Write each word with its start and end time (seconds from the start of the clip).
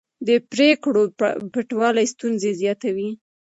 د 0.27 0.29
پرېکړو 0.51 1.03
پټوالی 1.53 2.05
ستونزې 2.13 2.51
زیاتوي 2.61 3.09